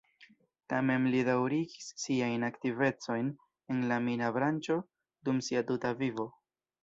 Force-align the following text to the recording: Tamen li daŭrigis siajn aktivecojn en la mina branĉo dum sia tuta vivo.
Tamen 0.71 1.03
li 1.15 1.19
daŭrigis 1.27 1.89
siajn 2.03 2.45
aktivecojn 2.47 3.29
en 3.75 3.85
la 3.93 4.01
mina 4.07 4.33
branĉo 4.39 4.81
dum 5.29 5.45
sia 5.49 5.65
tuta 5.73 5.93
vivo. 6.03 6.27